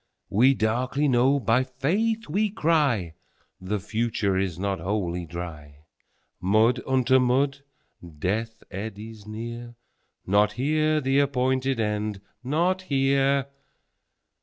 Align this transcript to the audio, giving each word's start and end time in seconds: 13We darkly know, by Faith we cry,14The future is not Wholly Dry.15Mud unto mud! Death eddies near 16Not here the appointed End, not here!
13We 0.31 0.57
darkly 0.57 1.07
know, 1.07 1.39
by 1.39 1.63
Faith 1.63 2.27
we 2.27 2.49
cry,14The 2.49 3.83
future 3.85 4.35
is 4.35 4.57
not 4.57 4.79
Wholly 4.79 5.27
Dry.15Mud 5.27 6.81
unto 6.87 7.19
mud! 7.19 7.59
Death 8.17 8.63
eddies 8.71 9.27
near 9.27 9.75
16Not 10.27 10.53
here 10.53 11.01
the 11.01 11.19
appointed 11.19 11.79
End, 11.79 12.19
not 12.43 12.81
here! 12.81 13.45